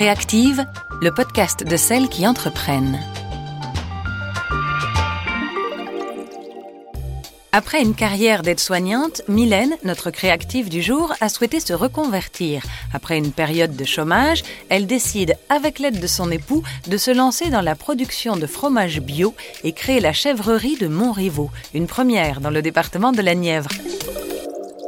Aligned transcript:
Créactive, 0.00 0.64
le 1.02 1.10
podcast 1.10 1.62
de 1.62 1.76
celles 1.76 2.08
qui 2.08 2.26
entreprennent. 2.26 2.98
Après 7.52 7.82
une 7.82 7.94
carrière 7.94 8.40
d'aide-soignante, 8.40 9.20
Mylène, 9.28 9.76
notre 9.84 10.10
créative 10.10 10.70
du 10.70 10.80
jour, 10.80 11.12
a 11.20 11.28
souhaité 11.28 11.60
se 11.60 11.74
reconvertir. 11.74 12.62
Après 12.94 13.18
une 13.18 13.30
période 13.30 13.76
de 13.76 13.84
chômage, 13.84 14.42
elle 14.70 14.86
décide, 14.86 15.36
avec 15.50 15.78
l'aide 15.78 16.00
de 16.00 16.06
son 16.06 16.30
époux, 16.30 16.62
de 16.86 16.96
se 16.96 17.10
lancer 17.10 17.50
dans 17.50 17.60
la 17.60 17.74
production 17.74 18.38
de 18.38 18.46
fromage 18.46 19.02
bio 19.02 19.34
et 19.64 19.72
créer 19.72 20.00
la 20.00 20.14
chèvrerie 20.14 20.78
de 20.78 20.88
Montriveau, 20.88 21.50
une 21.74 21.86
première 21.86 22.40
dans 22.40 22.48
le 22.48 22.62
département 22.62 23.12
de 23.12 23.20
la 23.20 23.34
Nièvre. 23.34 23.68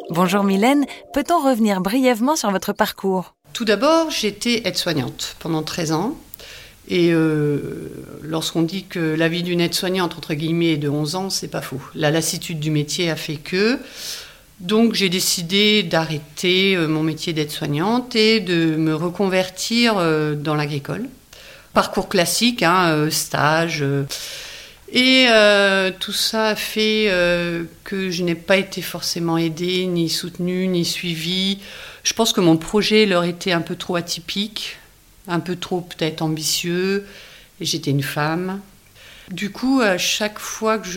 Bonjour 0.09 0.43
Mylène, 0.43 0.87
peut-on 1.13 1.45
revenir 1.45 1.83
brièvement 1.83 2.35
sur 2.35 2.51
votre 2.51 2.73
parcours? 2.73 3.35
Tout 3.53 3.65
d'abord, 3.65 4.11
j'étais 4.11 4.63
aide-soignante 4.67 5.37
pendant 5.39 5.63
13 5.63 5.93
ans. 5.93 6.17
Et 6.89 7.13
euh, 7.13 7.91
lorsqu'on 8.23 8.63
dit 8.63 8.85
que 8.85 8.99
la 8.99 9.29
vie 9.29 9.43
d'une 9.43 9.61
aide-soignante, 9.61 10.17
entre 10.17 10.35
guillemets, 10.35 10.73
est 10.73 10.77
de 10.79 10.89
11 10.89 11.15
ans, 11.17 11.31
c'est 11.31 11.49
pas 11.49 11.61
faux. 11.61 11.81
La 11.95 12.11
lassitude 12.11 12.61
du 12.61 12.71
métier 12.71 13.11
a 13.11 13.17
fait 13.17 13.37
que. 13.37 13.79
Donc 14.61 14.95
j'ai 14.95 15.09
décidé 15.09 15.83
d'arrêter 15.83 16.77
euh, 16.77 16.87
mon 16.87 17.03
métier 17.03 17.33
d'aide-soignante 17.33 18.17
et 18.17 18.41
de 18.41 18.77
me 18.77 18.95
reconvertir 18.95 19.95
euh, 19.99 20.35
dans 20.35 20.55
l'agricole. 20.55 21.09
Parcours 21.75 22.09
classique, 22.09 22.63
hein, 22.63 23.09
stage. 23.11 23.85
Et 24.93 25.27
tout 26.01 26.13
ça 26.13 26.49
a 26.49 26.55
fait 26.55 27.11
que 27.85 28.11
je 28.11 28.23
n'ai 28.23 28.35
pas 28.35 28.59
été 28.59 28.83
forcément 28.83 29.39
aidée, 29.39 29.87
ni 29.87 30.11
soutenue, 30.11 30.69
ni 30.69 30.85
suivie. 30.85 31.59
Je 32.05 32.13
pense 32.13 32.33
que 32.33 32.43
mon 32.43 32.59
projet 32.59 33.07
leur 33.07 33.25
était 33.25 33.53
un 33.53 33.63
peu 33.63 33.75
trop 33.75 33.97
atypique 33.97 34.77
un 35.29 35.41
peu 35.41 35.57
trop 35.57 35.81
peut-être 35.81 36.23
ambitieux, 36.23 37.07
j'étais 37.61 37.91
une 37.91 38.03
femme. 38.03 38.61
Du 39.31 39.51
coup, 39.51 39.81
à 39.81 39.99
chaque 39.99 40.39
fois 40.39 40.79
que 40.79 40.89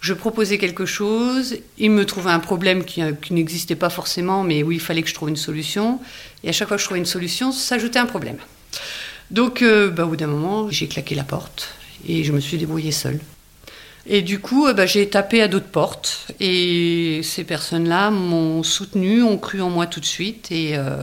je, 0.00 0.12
proposais 0.14 0.58
quelque 0.58 0.86
chose, 0.86 1.56
il 1.78 1.90
me 1.90 2.06
trouvait 2.06 2.30
un 2.30 2.38
problème 2.38 2.84
qui, 2.84 3.02
qui 3.22 3.34
n'existait 3.34 3.74
pas 3.74 3.90
forcément, 3.90 4.42
mais 4.42 4.62
où 4.62 4.72
il 4.72 4.80
fallait 4.80 5.02
que 5.02 5.08
je 5.08 5.14
trouve 5.14 5.28
une 5.28 5.36
solution. 5.36 6.00
Et 6.44 6.48
à 6.48 6.52
chaque 6.52 6.68
fois 6.68 6.76
que 6.76 6.80
je 6.80 6.86
trouvais 6.86 7.00
une 7.00 7.06
solution, 7.06 7.52
s'ajoutait 7.52 7.98
un 7.98 8.06
problème. 8.06 8.38
Donc, 9.30 9.62
euh, 9.62 9.90
bah, 9.90 10.04
au 10.04 10.08
bout 10.08 10.16
d'un 10.16 10.26
moment, 10.26 10.70
j'ai 10.70 10.88
claqué 10.88 11.14
la 11.14 11.24
porte 11.24 11.74
et 12.08 12.24
je 12.24 12.32
me 12.32 12.40
suis 12.40 12.58
débrouillée 12.58 12.92
seule. 12.92 13.20
Et 14.06 14.22
du 14.22 14.40
coup, 14.40 14.66
euh, 14.66 14.72
bah, 14.72 14.86
j'ai 14.86 15.08
tapé 15.08 15.42
à 15.42 15.48
d'autres 15.48 15.68
portes. 15.68 16.26
Et 16.40 17.20
ces 17.22 17.44
personnes-là 17.44 18.10
m'ont 18.10 18.62
soutenu, 18.62 19.22
ont 19.22 19.38
cru 19.38 19.60
en 19.60 19.70
moi 19.70 19.86
tout 19.86 20.00
de 20.00 20.06
suite. 20.06 20.50
Et, 20.50 20.76
euh, 20.76 21.02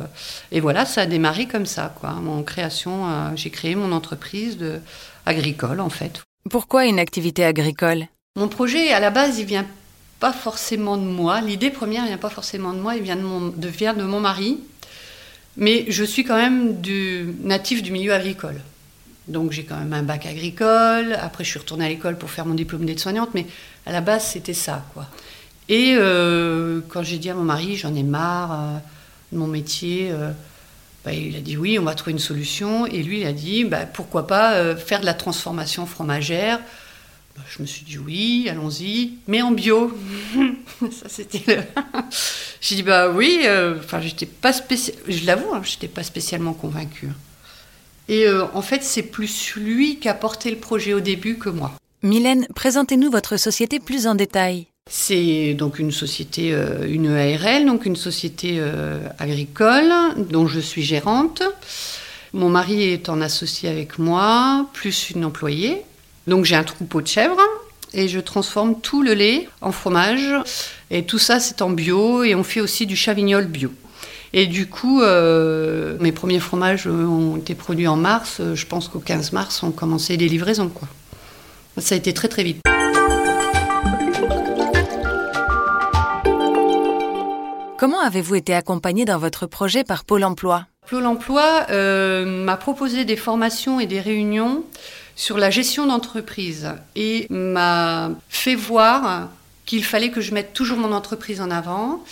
et 0.52 0.59
voilà, 0.59 0.86
ça 0.86 1.02
a 1.02 1.06
démarré 1.06 1.45
comme 1.45 1.66
ça. 1.66 1.94
Quoi. 2.00 2.12
Mon 2.14 2.44
création, 2.44 3.08
euh, 3.08 3.30
j'ai 3.36 3.50
créé 3.50 3.76
mon 3.76 3.92
entreprise 3.92 4.58
de, 4.58 4.80
agricole, 5.26 5.80
en 5.80 5.89
fait. 5.89 6.22
Pourquoi 6.50 6.86
une 6.86 7.00
activité 7.00 7.44
agricole? 7.45 8.08
Mon 8.36 8.48
projet, 8.48 8.92
à 8.92 9.00
la 9.00 9.09
base, 9.09 9.39
il 9.39 9.45
vient 9.45 9.66
pas 10.20 10.34
forcément 10.34 10.98
de 10.98 11.04
moi. 11.04 11.42
L'idée 11.42 11.70
première 11.70 12.06
vient 12.06 12.17
pas 12.17 12.30
forcément 12.30 12.73
de 12.73 12.80
moi, 12.80 12.95
il 12.95 13.04
vient 13.04 13.16
de 13.16 13.22
mon, 13.22 13.50
de, 13.50 13.67
vient 13.67 13.94
de 13.94 14.04
mon 14.04 14.20
mari. 14.20 14.59
Mais 15.58 15.86
je 15.89 16.04
suis 16.04 16.23
quand 16.23 16.38
même 16.38 16.80
du, 16.82 17.36
natif 17.42 17.82
du 17.82 17.92
milieu 17.92 18.14
agricole. 18.14 18.61
Donc 19.28 19.52
j'ai 19.52 19.64
quand 19.64 19.78
même 19.78 19.94
un 19.94 20.03
bac 20.03 20.25
agricole. 20.25 21.17
Après, 21.22 21.44
je 21.44 21.50
suis 21.50 21.59
retournée 21.59 21.86
à 21.86 21.89
l'école 21.89 22.17
pour 22.17 22.30
faire 22.30 22.45
mon 22.45 22.53
diplôme 22.53 22.86
d'aide-soignante, 22.86 23.30
mais 23.33 23.45
à 23.86 23.92
la 23.92 24.02
base, 24.02 24.25
c'était 24.25 24.53
ça, 24.53 24.86
quoi. 24.94 25.08
Et 25.70 25.95
euh, 25.97 26.81
quand 26.88 27.03
j'ai 27.03 27.17
dit 27.17 27.30
à 27.30 27.33
mon 27.33 27.44
mari, 27.44 27.75
j'en 27.75 27.94
ai 27.94 28.03
marre 28.03 28.52
euh, 28.53 28.78
de 29.33 29.38
mon 29.38 29.48
métier, 29.48 30.09
euh, 30.11 30.31
bah, 31.03 31.11
il 31.11 31.36
a 31.36 31.42
dit 31.42 31.58
oui, 31.58 31.78
on 31.78 31.83
va 31.83 31.94
trouver 31.94 32.14
une 32.14 32.20
solution. 32.20 32.86
Et 32.86 33.03
lui, 33.03 33.22
il 33.22 33.28
a 33.28 33.33
dit, 33.33 33.66
bah, 33.66 33.86
pourquoi 33.86 34.28
pas 34.28 34.75
faire 34.75 35.02
de 35.02 35.05
la 35.05 35.14
transformation 35.14 35.86
fromagère. 35.86 36.59
Bah, 37.36 37.43
je 37.49 37.61
me 37.61 37.67
suis 37.67 37.83
dit 37.83 37.98
oui, 37.98 38.48
allons-y, 38.49 39.16
mais 39.27 39.42
en 39.42 39.52
bio. 39.52 39.95
ça, 40.92 41.10
c'était 41.10 41.43
le... 41.55 41.61
j'ai 42.61 42.76
dit 42.76 42.83
bah 42.83 43.10
oui. 43.10 43.45
Enfin, 43.77 43.99
j'étais 43.99 44.26
pas 44.26 44.54
spécial. 44.54 44.95
Je 45.08 45.26
l'avoue, 45.26 45.54
hein, 45.54 45.61
j'étais 45.64 45.89
pas 45.89 46.04
spécialement 46.04 46.54
convaincue. 46.54 47.10
Et 48.10 48.28
euh, 48.28 48.45
en 48.54 48.62
fait, 48.62 48.84
c'est 48.84 49.04
plus 49.04 49.56
lui 49.56 49.98
qui 49.98 50.10
a 50.10 50.14
porté 50.14 50.50
le 50.50 50.58
projet 50.58 50.94
au 50.94 51.00
début 51.00 51.38
que 51.38 51.50
moi. 51.50 51.73
Mylène, 52.04 52.48
présentez-nous 52.56 53.12
votre 53.12 53.38
société 53.38 53.80
plus 53.80 54.08
en 54.08 54.16
détail. 54.16 54.68
C'est 54.90 55.54
donc 55.54 55.80
une 55.80 55.92
société, 55.92 56.54
euh, 56.54 56.88
une 56.88 57.08
ARL, 57.08 57.66
donc 57.66 57.86
une 57.86 57.98
société 57.98 58.58
euh, 58.60 59.00
agricole 59.20 59.92
dont 60.30 60.48
je 60.48 60.60
suis 60.60 60.84
gérante. 60.84 61.44
Mon 62.34 62.50
mari 62.50 62.84
est 62.84 63.10
en 63.10 63.20
associé 63.20 63.67
avec 63.67 64.00
moi, 64.00 64.67
plus 64.73 65.10
une 65.10 65.26
employée. 65.26 65.82
Donc 66.28 66.46
j'ai 66.46 66.56
un 66.56 66.64
troupeau 66.64 67.02
de 67.02 67.08
chèvres 67.08 67.42
et 67.94 68.08
je 68.08 68.20
transforme 68.20 68.80
tout 68.80 69.02
le 69.02 69.14
lait 69.14 69.50
en 69.62 69.72
fromage. 69.72 70.34
Et 70.92 71.04
tout 71.04 71.20
ça, 71.20 71.40
c'est 71.40 71.62
en 71.62 71.70
bio 71.70 72.23
et 72.23 72.36
on 72.36 72.44
fait 72.44 72.62
aussi 72.62 72.86
du 72.86 72.96
chavignol 72.96 73.46
bio. 73.46 73.72
Et 74.39 74.45
du 74.45 74.67
coup, 74.67 75.02
euh, 75.02 75.98
mes 75.99 76.11
premiers 76.11 76.39
fromages 76.39 76.86
ont 76.86 77.37
été 77.37 77.55
produits 77.55 77.87
en 77.87 77.95
mars. 77.95 78.39
Je 78.53 78.65
pense 78.67 78.87
qu'au 78.87 78.99
15 78.99 79.31
mars, 79.31 79.64
on 79.64 79.71
commençait 79.71 80.15
les 80.15 80.30
livraisons. 80.30 80.70
Quoi. 80.70 80.87
Ça 81.80 81.95
a 81.95 81.98
été 81.98 82.14
très 82.14 82.27
très 82.27 82.43
vite. 82.43 82.61
Comment 87.80 87.99
avez-vous 87.99 88.36
été 88.36 88.53
accompagné 88.53 89.05
dans 89.05 89.17
votre 89.17 89.48
projet 89.48 89.83
par 89.83 90.05
Pôle 90.05 90.23
Emploi? 90.23 90.67
Pôle 90.87 91.08
Emploi 91.08 91.65
euh, 91.71 92.43
m'a 92.43 92.58
proposé 92.58 93.05
des 93.05 93.15
formations 93.15 93.80
et 93.80 93.87
des 93.87 94.02
réunions 94.02 94.64
sur 95.15 95.39
la 95.39 95.49
gestion 95.49 95.87
d'entreprise 95.87 96.69
et 96.95 97.25
m'a 97.31 98.11
fait 98.30 98.54
voir 98.54 99.30
qu'il 99.65 99.83
fallait 99.83 100.11
que 100.11 100.21
je 100.21 100.36
mette 100.36 100.54
toujours 100.54 100.77
mon 100.77 100.92
entreprise 100.92 101.42
en 101.42 101.49
avant 101.49 102.04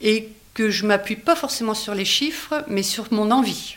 et 0.00 0.28
que 0.54 0.70
je 0.70 0.86
m'appuie 0.86 1.16
pas 1.16 1.36
forcément 1.36 1.74
sur 1.74 1.94
les 1.94 2.04
chiffres, 2.04 2.64
mais 2.68 2.82
sur 2.82 3.12
mon 3.12 3.30
envie. 3.30 3.76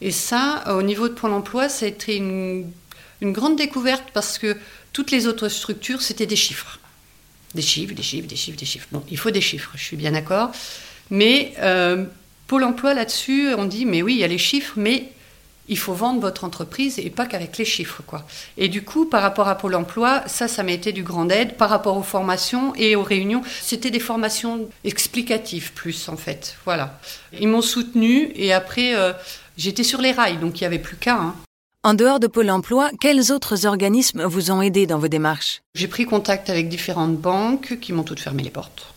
Et 0.00 0.10
ça, 0.10 0.64
au 0.74 0.82
niveau 0.82 1.08
de 1.08 1.14
Pôle 1.14 1.32
emploi, 1.32 1.68
ça 1.68 1.84
a 1.84 1.88
été 1.88 2.16
une, 2.16 2.72
grande 3.22 3.56
découverte 3.56 4.04
parce 4.14 4.38
que 4.38 4.56
toutes 4.92 5.10
les 5.10 5.26
autres 5.26 5.48
structures, 5.48 6.00
c'était 6.00 6.26
des 6.26 6.36
chiffres. 6.36 6.78
Des 7.54 7.62
chiffres, 7.62 7.94
des 7.94 8.02
chiffres, 8.02 8.26
des 8.26 8.36
chiffres, 8.36 8.58
des 8.58 8.66
chiffres. 8.66 8.88
Bon, 8.92 9.04
il 9.10 9.18
faut 9.18 9.30
des 9.30 9.40
chiffres, 9.42 9.72
je 9.74 9.82
suis 9.82 9.96
bien 9.96 10.12
d'accord. 10.12 10.52
Mais 11.10 11.52
euh, 11.58 12.06
Pôle 12.46 12.64
emploi, 12.64 12.94
là-dessus, 12.94 13.54
on 13.58 13.66
dit, 13.66 13.84
mais 13.84 14.02
oui, 14.02 14.14
il 14.14 14.20
y 14.20 14.24
a 14.24 14.28
les 14.28 14.38
chiffres, 14.38 14.74
mais 14.76 15.12
il 15.70 15.78
faut 15.78 15.94
vendre 15.94 16.20
votre 16.20 16.44
entreprise 16.44 16.98
et 16.98 17.08
pas 17.08 17.24
qu'avec 17.24 17.56
les 17.56 17.64
chiffres. 17.64 18.02
quoi. 18.06 18.26
Et 18.58 18.68
du 18.68 18.82
coup, 18.82 19.06
par 19.06 19.22
rapport 19.22 19.48
à 19.48 19.56
Pôle 19.56 19.76
emploi, 19.76 20.22
ça, 20.26 20.48
ça 20.48 20.62
m'a 20.62 20.72
été 20.72 20.92
du 20.92 21.02
grand 21.02 21.30
aide. 21.30 21.56
Par 21.56 21.70
rapport 21.70 21.96
aux 21.96 22.02
formations 22.02 22.74
et 22.74 22.96
aux 22.96 23.04
réunions, 23.04 23.42
c'était 23.62 23.90
des 23.90 24.00
formations 24.00 24.68
explicatives 24.84 25.72
plus, 25.72 26.08
en 26.08 26.16
fait. 26.16 26.56
Voilà. 26.64 26.98
Ils 27.38 27.48
m'ont 27.48 27.62
soutenu 27.62 28.32
et 28.34 28.52
après, 28.52 28.96
euh, 28.96 29.12
j'étais 29.56 29.84
sur 29.84 30.00
les 30.00 30.12
rails, 30.12 30.38
donc 30.38 30.60
il 30.60 30.64
n'y 30.64 30.66
avait 30.66 30.80
plus 30.80 30.96
qu'à. 30.96 31.14
Hein. 31.14 31.36
En 31.84 31.94
dehors 31.94 32.20
de 32.20 32.26
Pôle 32.26 32.50
emploi, 32.50 32.90
quels 33.00 33.32
autres 33.32 33.64
organismes 33.64 34.24
vous 34.24 34.50
ont 34.50 34.60
aidé 34.60 34.86
dans 34.86 34.98
vos 34.98 35.08
démarches? 35.08 35.62
J'ai 35.76 35.88
pris 35.88 36.04
contact 36.04 36.50
avec 36.50 36.68
différentes 36.68 37.16
banques 37.16 37.78
qui 37.80 37.92
m'ont 37.92 38.02
toutes 38.02 38.20
fermé 38.20 38.42
les 38.42 38.50
portes. 38.50 38.92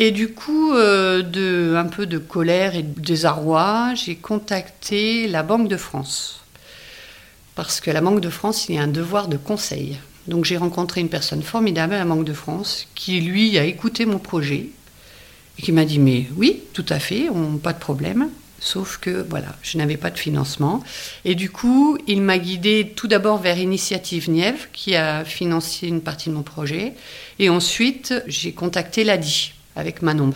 Et 0.00 0.12
du 0.12 0.28
coup, 0.28 0.72
euh, 0.74 1.74
un 1.76 1.86
peu 1.86 2.06
de 2.06 2.18
colère 2.18 2.76
et 2.76 2.84
de 2.84 3.00
désarroi, 3.00 3.94
j'ai 3.94 4.14
contacté 4.14 5.26
la 5.26 5.42
Banque 5.42 5.66
de 5.66 5.76
France. 5.76 6.40
Parce 7.56 7.80
que 7.80 7.90
la 7.90 8.00
Banque 8.00 8.20
de 8.20 8.30
France, 8.30 8.68
il 8.68 8.76
y 8.76 8.78
a 8.78 8.82
un 8.82 8.88
devoir 8.88 9.26
de 9.26 9.36
conseil. 9.36 9.98
Donc 10.28 10.44
j'ai 10.44 10.56
rencontré 10.56 11.00
une 11.00 11.08
personne 11.08 11.42
formidable 11.42 11.94
à 11.94 11.98
la 11.98 12.04
Banque 12.04 12.24
de 12.24 12.32
France 12.32 12.86
qui, 12.94 13.20
lui, 13.20 13.58
a 13.58 13.64
écouté 13.64 14.06
mon 14.06 14.20
projet 14.20 14.68
et 15.58 15.62
qui 15.62 15.72
m'a 15.72 15.84
dit 15.84 15.98
Mais 15.98 16.28
oui, 16.36 16.62
tout 16.74 16.86
à 16.88 17.00
fait, 17.00 17.28
pas 17.62 17.72
de 17.72 17.80
problème. 17.80 18.28
Sauf 18.60 18.98
que 18.98 19.24
voilà, 19.28 19.56
je 19.62 19.78
n'avais 19.78 19.96
pas 19.96 20.10
de 20.10 20.18
financement. 20.18 20.82
Et 21.24 21.34
du 21.34 21.50
coup, 21.50 21.98
il 22.06 22.22
m'a 22.22 22.38
guidé 22.38 22.92
tout 22.94 23.08
d'abord 23.08 23.38
vers 23.38 23.58
Initiative 23.58 24.30
Nièvre, 24.30 24.70
qui 24.72 24.94
a 24.94 25.24
financé 25.24 25.88
une 25.88 26.00
partie 26.00 26.28
de 26.28 26.34
mon 26.34 26.42
projet. 26.42 26.94
Et 27.38 27.48
ensuite, 27.48 28.14
j'ai 28.26 28.52
contacté 28.52 29.04
l'ADI, 29.04 29.52
avec 29.78 30.02
Manon. 30.02 30.34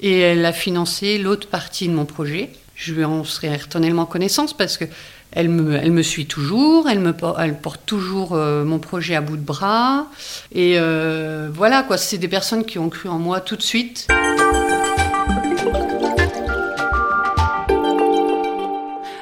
Et 0.00 0.20
elle 0.20 0.44
a 0.44 0.52
financé 0.52 1.18
l'autre 1.18 1.48
partie 1.48 1.88
de 1.88 1.94
mon 1.94 2.04
projet. 2.04 2.50
Je 2.76 2.92
lui 2.92 3.04
en 3.04 3.24
serai 3.24 3.54
éternellement 3.54 4.06
connaissance 4.06 4.52
parce 4.52 4.76
que 4.76 4.84
elle 5.32 5.48
me, 5.48 5.74
elle 5.74 5.90
me 5.90 6.02
suit 6.02 6.26
toujours, 6.26 6.88
elle, 6.88 7.00
me, 7.00 7.12
elle 7.40 7.58
porte 7.58 7.80
toujours 7.86 8.34
euh, 8.34 8.64
mon 8.64 8.78
projet 8.78 9.16
à 9.16 9.20
bout 9.20 9.36
de 9.36 9.42
bras. 9.42 10.06
Et 10.52 10.74
euh, 10.78 11.48
voilà, 11.52 11.82
quoi, 11.82 11.98
c'est 11.98 12.18
des 12.18 12.28
personnes 12.28 12.64
qui 12.64 12.78
ont 12.78 12.88
cru 12.88 13.08
en 13.08 13.18
moi 13.18 13.40
tout 13.40 13.56
de 13.56 13.62
suite. 13.62 14.06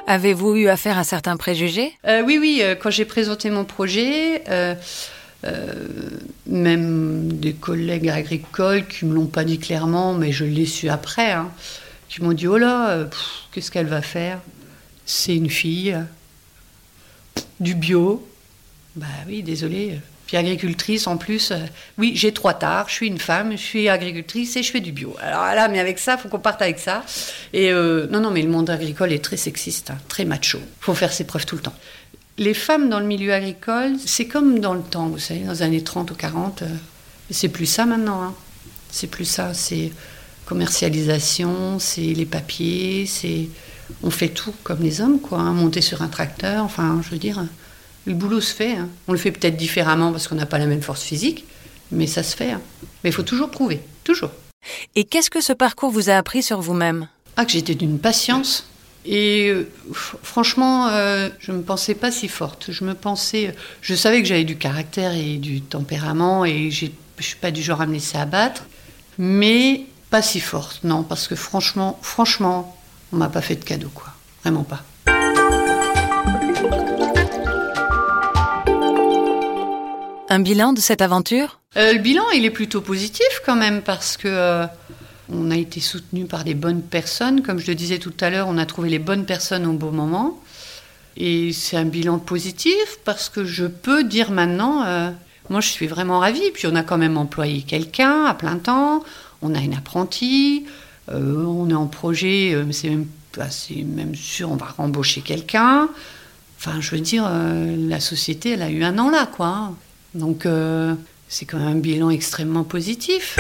Avez-vous 0.07 0.57
eu 0.57 0.69
affaire 0.69 0.99
à 0.99 1.05
certains 1.05 1.39
préjugés? 1.39 1.93
Euh, 2.07 2.23
Oui, 2.23 2.37
oui, 2.39 2.63
quand 2.83 2.91
j'ai 2.91 3.07
présenté 3.07 3.49
mon 3.49 3.65
projet, 3.65 4.43
même 6.47 7.33
des 7.33 7.53
collègues 7.53 8.09
agricoles 8.09 8.87
qui 8.87 9.05
me 9.05 9.15
l'ont 9.15 9.27
pas 9.27 9.45
dit 9.45 9.59
clairement, 9.59 10.15
mais 10.15 10.33
je 10.33 10.45
l'ai 10.45 10.67
su 10.67 10.89
après, 10.89 11.33
hein, 11.33 11.51
qui 12.09 12.23
m'ont 12.23 12.33
dit 12.33 12.47
oh 12.47 12.59
là, 12.59 12.91
euh, 12.91 13.07
qu'est-ce 13.53 13.71
qu'elle 13.71 13.87
va 13.87 14.03
faire? 14.03 14.39
C'est 15.07 15.35
une 15.35 15.51
fille, 15.51 15.97
du 17.59 17.75
bio. 17.75 18.27
Bah 18.97 19.07
oui, 19.27 19.43
désolé. 19.43 19.99
Puis 20.27 20.37
agricultrice 20.37 21.07
en 21.07 21.17
plus. 21.17 21.51
euh, 21.51 21.59
oui, 21.99 22.13
j'ai 22.15 22.33
trois 22.33 22.55
tares, 22.55 22.89
je 22.89 22.95
suis 22.95 23.07
une 23.07 23.19
femme, 23.19 23.53
je 23.53 23.63
suis 23.63 23.89
agricultrice 23.89 24.57
et 24.57 24.63
je 24.63 24.71
fais 24.71 24.81
du 24.81 24.93
bio. 24.93 25.17
Alors 25.21 25.43
là, 25.55 25.69
mais 25.69 25.81
avec 25.81 25.99
ça, 25.99 26.19
faut 26.19 26.29
qu'on 26.29 26.39
parte 26.39 26.61
avec 26.63 26.79
ça. 26.79 27.05
Et 27.53 27.71
euh, 27.71 28.07
non, 28.09 28.21
non, 28.21 28.31
mais 28.31 28.43
le 28.43 28.49
monde 28.49 28.69
agricole 28.71 29.13
est 29.13 29.25
très 29.25 29.37
sexiste, 29.37 29.91
hein, 29.91 29.99
très 30.09 30.25
macho. 30.25 30.59
faut 30.81 30.95
faire 30.95 31.13
ses 31.13 31.25
preuves 31.25 31.47
tout 31.47 31.57
le 31.57 31.63
temps. 31.63 31.75
Les 32.39 32.55
femmes 32.55 32.89
dans 32.89 32.99
le 33.01 33.07
milieu 33.07 33.33
agricole, 33.33 33.93
c'est 34.05 34.27
comme 34.27 34.59
dans 34.61 34.75
le 34.75 34.83
temps, 34.83 35.09
vous 35.09 35.19
savez, 35.19 35.41
dans 35.41 35.53
les 35.53 35.63
années 35.63 35.83
30 35.85 36.11
ou 36.11 36.15
40. 36.15 36.63
euh, 36.63 36.67
c'est 37.31 37.49
plus 37.49 37.67
ça 37.67 37.85
maintenant. 37.87 38.23
hein. 38.23 38.35
C'est 38.91 39.07
plus 39.07 39.25
ça. 39.25 39.55
C'est 39.55 39.93
commercialisation, 40.47 41.79
c'est 41.79 42.01
les 42.01 42.27
papiers, 42.27 43.07
c'est. 43.07 43.49
On 44.03 44.11
fait 44.11 44.29
tout 44.29 44.55
comme 44.63 44.81
les 44.83 45.01
hommes, 45.01 45.21
quoi. 45.21 45.39
hein, 45.39 45.53
monter 45.53 45.81
sur 45.83 46.03
un 46.03 46.09
tracteur, 46.09 46.65
enfin, 46.65 47.01
je 47.05 47.11
veux 47.11 47.19
dire, 47.19 47.45
le 48.07 48.15
boulot 48.15 48.41
se 48.41 48.55
fait. 48.55 48.77
hein. 48.77 48.89
On 49.09 49.13
le 49.13 49.19
fait 49.19 49.31
peut-être 49.33 49.57
différemment 49.57 50.11
parce 50.13 50.29
qu'on 50.29 50.35
n'a 50.37 50.47
pas 50.47 50.59
la 50.59 50.67
même 50.67 50.83
force 50.83 51.03
physique, 51.03 51.45
mais 51.91 52.07
ça 52.07 52.23
se 52.23 52.35
fait. 52.35 52.53
hein. 52.53 52.61
Mais 53.05 53.11
il 53.11 53.13
faut 53.13 53.23
toujours 53.23 53.51
prouver, 53.51 53.81
toujours. 54.05 54.31
Et 54.95 55.05
qu'est-ce 55.05 55.31
que 55.31 55.41
ce 55.43 55.53
parcours 55.53 55.91
vous 55.91 56.09
a 56.09 56.15
appris 56.17 56.43
sur 56.43 56.61
vous-même? 56.61 57.09
Ah, 57.37 57.45
que 57.45 57.53
j'étais 57.53 57.75
d'une 57.75 57.99
patience. 57.99 58.67
Et 59.05 59.49
euh, 59.49 59.69
franchement, 60.23 60.89
euh, 60.89 61.29
je 61.39 61.53
ne 61.53 61.59
me 61.59 61.63
pensais 61.63 61.95
pas 61.95 62.11
si 62.11 62.29
forte. 62.29 62.71
Je 62.71 62.85
me 62.85 62.95
pensais. 62.95 63.55
Je 63.81 63.95
savais 63.95 64.23
que 64.23 64.29
j'avais 64.29 64.45
du 64.45 64.57
caractère 64.57 65.13
et 65.13 65.39
du 65.39 65.61
tempérament 65.61 66.45
et 66.45 66.71
je 66.71 66.87
ne 66.87 67.23
suis 67.23 67.37
pas 67.37 67.51
du 67.51 67.63
genre 67.63 67.81
à 67.81 67.87
me 67.87 67.95
laisser 67.95 68.19
abattre. 68.19 68.65
Mais 69.19 69.87
pas 70.11 70.23
si 70.23 70.41
forte, 70.41 70.85
non, 70.85 71.03
parce 71.03 71.27
que 71.27 71.35
franchement, 71.35 71.99
franchement, 72.03 72.77
on 73.13 73.17
m'a 73.17 73.29
pas 73.29 73.41
fait 73.41 73.57
de 73.57 73.65
cadeau, 73.65 73.91
quoi. 73.95 74.13
Vraiment 74.43 74.65
pas. 74.65 74.83
Un 80.29 80.41
bilan 80.41 80.73
de 80.73 80.81
cette 80.81 81.03
aventure? 81.03 81.61
Euh, 81.77 81.93
le 81.93 81.99
bilan, 81.99 82.25
il 82.35 82.45
est 82.45 82.51
plutôt 82.51 82.81
positif 82.81 83.43
quand 83.45 83.57
même 83.57 83.83
parce 83.83 84.17
que 84.17 84.29
euh, 84.29 84.67
on 85.33 85.51
a 85.51 85.57
été 85.57 85.81
soutenu 85.81 86.27
par 86.27 86.45
des 86.45 86.55
bonnes 86.55 86.83
personnes. 86.83 87.43
Comme 87.43 87.59
je 87.59 87.67
le 87.67 87.75
disais 87.75 87.99
tout 87.99 88.15
à 88.21 88.31
l'heure, 88.31 88.49
on 88.49 88.59
a 88.59 88.67
trouvé 88.67 88.91
les 88.91 88.99
bonnes 88.99 89.25
personnes 89.25 89.67
au 89.67 89.73
bon 89.73 89.91
moment. 89.91 90.41
Et 91.17 91.53
c'est 91.53 91.77
un 91.77 91.85
bilan 91.85 92.19
positif 92.19 92.99
parce 93.05 93.29
que 93.29 93.45
je 93.45 93.67
peux 93.67 94.05
dire 94.05 94.31
maintenant, 94.31 94.85
euh, 94.85 95.11
moi 95.51 95.61
je 95.61 95.69
suis 95.69 95.87
vraiment 95.87 96.21
ravie. 96.21 96.51
Puis 96.55 96.67
on 96.67 96.75
a 96.75 96.83
quand 96.83 96.99
même 96.99 97.17
employé 97.17 97.63
quelqu'un 97.63 98.25
à 98.25 98.35
plein 98.35 98.59
temps. 98.59 99.03
On 99.43 99.55
a 99.55 99.61
une 99.61 99.75
apprentie. 99.75 100.67
euh, 101.11 101.45
on 101.45 101.69
est 101.69 101.75
en 101.75 101.87
projet, 101.87 102.55
euh, 102.55 102.71
c'est 102.71 102.91
même, 102.91 103.07
même 103.87 104.15
sûr, 104.15 104.51
on 104.51 104.57
va 104.57 104.67
rembaucher 104.67 105.21
quelqu'un. 105.21 105.89
Enfin, 106.59 106.81
je 106.81 106.93
veux 106.93 107.01
dire, 107.01 107.25
euh, 107.27 107.75
la 107.89 107.99
société, 107.99 108.51
elle 108.51 108.63
a 108.63 108.71
eu 108.71 108.85
un 108.85 108.99
an 108.99 109.11
là, 109.11 109.27
quoi. 109.27 109.73
Donc, 110.15 110.47
c'est 111.29 111.47
quand 111.47 111.59
même 111.59 111.69
un 111.69 111.81
bilan 111.81 112.11
extrêmement 112.11 112.65
positif. 112.65 113.39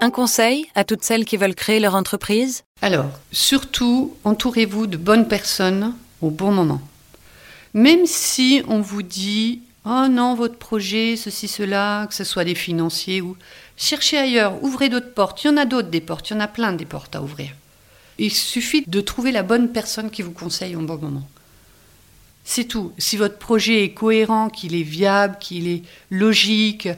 Un 0.00 0.10
conseil 0.10 0.66
à 0.76 0.84
toutes 0.84 1.02
celles 1.02 1.24
qui 1.24 1.36
veulent 1.36 1.56
créer 1.56 1.80
leur 1.80 1.96
entreprise? 1.96 2.62
Alors, 2.82 3.10
surtout, 3.32 4.14
entourez-vous 4.22 4.86
de 4.86 4.96
bonnes 4.96 5.26
personnes 5.26 5.92
au 6.20 6.30
bon 6.30 6.52
moment. 6.52 6.80
Même 7.74 8.06
si 8.06 8.62
on 8.68 8.80
vous 8.80 9.02
dit 9.02 9.60
Oh 9.84 10.06
non, 10.08 10.34
votre 10.34 10.56
projet, 10.56 11.16
ceci, 11.16 11.48
cela, 11.48 12.06
que 12.08 12.14
ce 12.14 12.22
soit 12.22 12.44
des 12.44 12.54
financiers 12.54 13.20
ou. 13.20 13.36
Cherchez 13.76 14.18
ailleurs, 14.18 14.62
ouvrez 14.62 14.88
d'autres 14.88 15.12
portes. 15.12 15.42
Il 15.42 15.48
y 15.48 15.50
en 15.50 15.56
a 15.56 15.64
d'autres 15.64 15.88
des 15.88 16.00
portes, 16.00 16.30
il 16.30 16.34
y 16.34 16.36
en 16.36 16.40
a 16.40 16.48
plein 16.48 16.72
des 16.72 16.84
portes 16.84 17.16
à 17.16 17.22
ouvrir. 17.22 17.50
Il 18.18 18.32
suffit 18.32 18.84
de 18.86 19.00
trouver 19.00 19.32
la 19.32 19.42
bonne 19.42 19.72
personne 19.72 20.10
qui 20.10 20.22
vous 20.22 20.32
conseille 20.32 20.76
au 20.76 20.80
bon 20.80 20.98
moment. 20.98 21.28
C'est 22.44 22.64
tout. 22.64 22.92
Si 22.98 23.16
votre 23.16 23.38
projet 23.38 23.82
est 23.82 23.94
cohérent, 23.94 24.48
qu'il 24.48 24.76
est 24.76 24.82
viable, 24.82 25.38
qu'il 25.40 25.66
est 25.66 25.82
logique, 26.10 26.88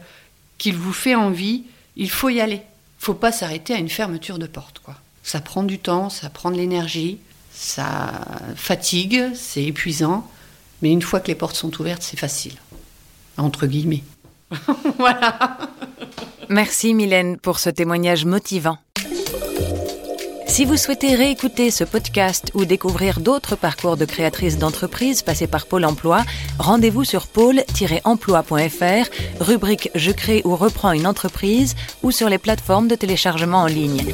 qu'il 0.59 0.77
vous 0.77 0.93
fait 0.93 1.15
envie, 1.15 1.65
il 1.97 2.11
faut 2.11 2.29
y 2.29 2.41
aller. 2.41 2.63
Faut 3.01 3.15
pas 3.15 3.33
s'arrêter 3.33 3.73
à 3.73 3.79
une 3.79 3.89
fermeture 3.89 4.39
de 4.39 4.47
porte, 4.47 4.81
quoi. 4.81 4.95
Ça 5.23 5.41
prend 5.41 5.63
du 5.63 5.79
temps, 5.79 6.11
ça 6.11 6.29
prend 6.29 6.51
de 6.51 6.57
l'énergie, 6.57 7.19
ça 7.51 8.13
fatigue, 8.57 9.25
c'est 9.35 9.65
épuisant, 9.65 10.31
mais 10.83 10.93
une 10.93 11.01
fois 11.01 11.21
que 11.21 11.29
les 11.29 11.35
portes 11.35 11.57
sont 11.57 11.81
ouvertes, 11.81 12.03
c'est 12.03 12.19
facile. 12.19 12.57
Entre 13.39 13.67
guillemets. 13.67 14.05
voilà. 14.99 15.57
Merci 16.51 16.93
Mylène 16.93 17.39
pour 17.39 17.59
ce 17.59 17.71
témoignage 17.71 18.27
motivant. 18.27 18.77
Si 20.51 20.65
vous 20.65 20.77
souhaitez 20.77 21.15
réécouter 21.15 21.71
ce 21.71 21.85
podcast 21.85 22.51
ou 22.55 22.65
découvrir 22.65 23.21
d'autres 23.21 23.55
parcours 23.55 23.97
de 23.97 24.05
créatrices 24.05 24.59
d'entreprises 24.59 25.23
passées 25.23 25.47
par 25.47 25.65
Pôle 25.65 25.85
emploi, 25.85 26.25
rendez-vous 26.59 27.05
sur 27.05 27.29
pôle-emploi.fr, 27.29 29.11
rubrique 29.41 29.91
Je 29.95 30.11
crée 30.11 30.43
ou 30.45 30.57
reprends 30.57 30.91
une 30.91 31.07
entreprise 31.07 31.77
ou 32.03 32.11
sur 32.11 32.29
les 32.29 32.39
plateformes 32.39 32.89
de 32.89 32.97
téléchargement 32.97 33.59
en 33.59 33.67
ligne. 33.67 34.13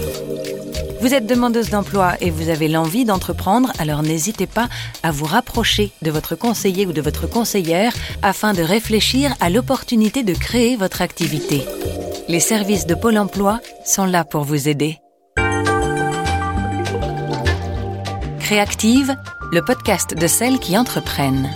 Vous 1.01 1.15
êtes 1.15 1.27
demandeuse 1.27 1.71
d'emploi 1.71 2.17
et 2.21 2.29
vous 2.29 2.51
avez 2.51 2.69
l'envie 2.69 3.07
d'entreprendre, 3.07 3.73
alors 3.79 4.03
n'hésitez 4.03 4.47
pas 4.47 4.69
à 5.03 5.13
vous 5.13 5.25
rapprocher 5.25 5.91
de 6.03 6.11
votre 6.11 6.37
conseiller 6.37 6.85
ou 6.85 6.93
de 6.93 7.01
votre 7.01 7.27
conseillère 7.27 7.95
afin 8.23 8.53
de 8.53 8.63
réfléchir 8.63 9.35
à 9.41 9.49
l'opportunité 9.49 10.23
de 10.23 10.35
créer 10.35 10.77
votre 10.77 11.01
activité. 11.01 11.65
Les 12.29 12.41
services 12.41 12.87
de 12.87 12.95
Pôle 12.95 13.17
emploi 13.17 13.61
sont 13.87 14.05
là 14.05 14.23
pour 14.23 14.45
vous 14.45 14.69
aider. 14.69 14.99
Créactive, 18.47 19.17
le 19.51 19.61
podcast 19.61 20.17
de 20.17 20.29
celles 20.29 20.61
qui 20.61 20.79
entreprennent. 20.79 21.51